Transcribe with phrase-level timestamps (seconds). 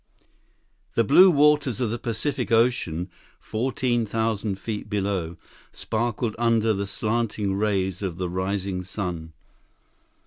[0.95, 3.07] The blue waters of the Pacific Ocean,
[3.39, 5.37] fourteen thousand feet below,
[5.71, 9.33] sparkled under the slanting rays of the rising sun.